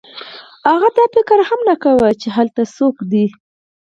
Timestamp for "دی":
3.11-3.25